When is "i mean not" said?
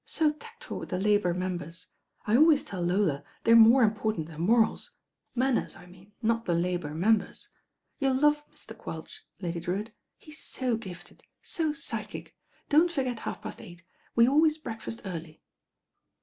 5.75-6.45